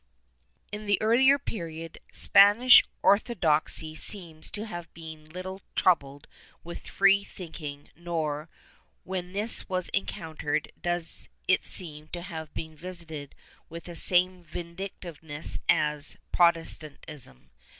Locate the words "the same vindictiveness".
13.83-15.59